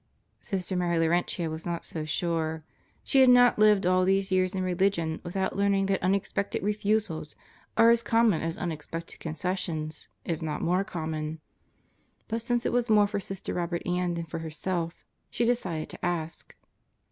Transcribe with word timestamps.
Sister 0.39 0.75
Mary 0.75 0.97
Laurentia 0.97 1.47
was 1.47 1.63
not 1.67 1.85
so 1.85 2.05
sure. 2.05 2.63
She 3.03 3.19
had 3.21 3.29
not 3.29 3.59
lived 3.59 3.85
all 3.85 4.03
these 4.03 4.31
years 4.31 4.55
in 4.55 4.63
religion 4.63 5.21
without 5.23 5.55
learning 5.55 5.85
that 5.85 6.01
unexpected 6.01 6.63
refusals 6.63 7.35
are 7.77 7.91
as 7.91 8.01
common 8.01 8.41
as 8.41 8.57
unexpected 8.57 9.19
concessions, 9.19 10.07
if 10.25 10.41
not 10.41 10.63
more 10.63 10.83
common. 10.83 11.39
But 12.27 12.41
since 12.41 12.65
it 12.65 12.73
was 12.73 12.89
more 12.89 13.05
for 13.05 13.19
Sister 13.19 13.53
Robert 13.53 13.85
Ann 13.85 14.15
than 14.15 14.25
for 14.25 14.39
herself, 14.39 15.05
she 15.29 15.45
decided 15.45 15.89
to 15.91 16.03
ask. 16.03 16.55